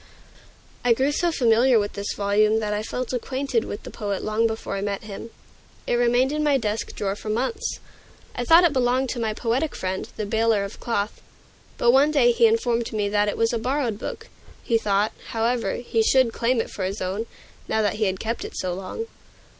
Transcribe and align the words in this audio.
I 0.83 0.93
grew 0.93 1.11
so 1.11 1.31
familiar 1.31 1.77
with 1.77 1.93
this 1.93 2.13
volume 2.17 2.59
that 2.59 2.73
I 2.73 2.81
felt 2.81 3.13
acquainted 3.13 3.65
with 3.65 3.83
the 3.83 3.91
poet 3.91 4.23
long 4.23 4.47
before 4.47 4.75
I 4.75 4.81
met 4.81 5.03
him. 5.03 5.29
It 5.85 5.93
remained 5.93 6.31
in 6.31 6.43
my 6.43 6.57
desk 6.57 6.95
drawer 6.95 7.15
for 7.15 7.29
months. 7.29 7.77
I 8.33 8.43
thought 8.43 8.63
it 8.63 8.73
belonged 8.73 9.09
to 9.09 9.19
my 9.19 9.35
poetic 9.35 9.75
friend, 9.75 10.09
the 10.17 10.25
baler 10.25 10.63
of 10.63 10.79
cloth. 10.79 11.21
But 11.77 11.91
one 11.91 12.09
day 12.09 12.31
he 12.31 12.47
informed 12.47 12.91
me 12.91 13.09
that 13.09 13.27
it 13.29 13.37
was 13.37 13.53
a 13.53 13.59
borrowed 13.59 13.99
book; 13.99 14.27
he 14.63 14.79
thought, 14.79 15.11
however, 15.33 15.75
he 15.75 16.01
should 16.01 16.33
claim 16.33 16.59
it 16.61 16.71
for 16.71 16.83
his 16.83 16.99
own, 16.99 17.27
now 17.67 17.83
that 17.83 17.97
he 17.97 18.05
had 18.05 18.19
kept 18.19 18.43
it 18.43 18.57
so 18.57 18.73
long. 18.73 19.05